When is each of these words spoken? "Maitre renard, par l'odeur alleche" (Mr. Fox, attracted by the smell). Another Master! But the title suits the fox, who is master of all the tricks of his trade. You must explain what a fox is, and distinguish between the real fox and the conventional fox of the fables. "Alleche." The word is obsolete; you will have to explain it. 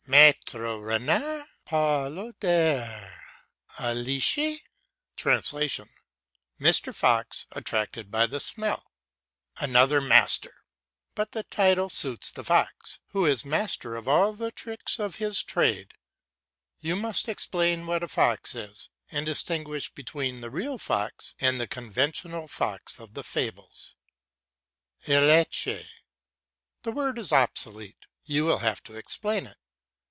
"Maitre 0.07 0.77
renard, 0.77 1.45
par 1.63 2.09
l'odeur 2.09 3.23
alleche" 3.79 4.59
(Mr. 5.15 6.93
Fox, 6.93 7.45
attracted 7.53 8.11
by 8.11 8.25
the 8.25 8.41
smell). 8.41 8.91
Another 9.57 10.01
Master! 10.01 10.53
But 11.15 11.31
the 11.31 11.43
title 11.43 11.89
suits 11.89 12.29
the 12.29 12.43
fox, 12.43 12.99
who 13.11 13.25
is 13.25 13.45
master 13.45 13.95
of 13.95 14.09
all 14.09 14.33
the 14.33 14.51
tricks 14.51 14.99
of 14.99 15.15
his 15.15 15.41
trade. 15.43 15.93
You 16.81 16.97
must 16.97 17.29
explain 17.29 17.87
what 17.87 18.03
a 18.03 18.09
fox 18.09 18.53
is, 18.53 18.89
and 19.11 19.25
distinguish 19.25 19.93
between 19.93 20.41
the 20.41 20.51
real 20.51 20.77
fox 20.77 21.35
and 21.39 21.57
the 21.57 21.67
conventional 21.67 22.49
fox 22.49 22.99
of 22.99 23.13
the 23.13 23.23
fables. 23.23 23.95
"Alleche." 25.07 25.85
The 26.83 26.91
word 26.91 27.17
is 27.17 27.31
obsolete; 27.31 28.05
you 28.25 28.43
will 28.43 28.57
have 28.59 28.83
to 28.83 28.97
explain 28.97 29.47
it. 29.47 29.55